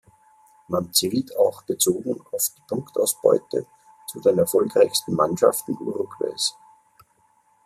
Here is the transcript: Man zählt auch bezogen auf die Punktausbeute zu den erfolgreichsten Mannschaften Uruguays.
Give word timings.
Man 0.67 0.91
zählt 0.93 1.37
auch 1.37 1.61
bezogen 1.61 2.19
auf 2.31 2.49
die 2.57 2.61
Punktausbeute 2.67 3.67
zu 4.07 4.19
den 4.19 4.39
erfolgreichsten 4.39 5.13
Mannschaften 5.13 5.77
Uruguays. 5.79 6.55